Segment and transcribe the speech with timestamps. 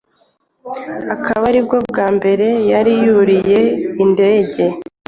[1.15, 3.59] akaba aribwo bwa mbere yari yuriye
[4.03, 4.63] indege